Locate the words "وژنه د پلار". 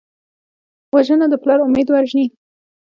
0.93-1.59